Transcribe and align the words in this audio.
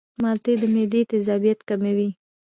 مالټې 0.21 0.53
د 0.61 0.63
معدې 0.73 1.01
تیزابیت 1.11 1.59
کموي. 1.69 2.09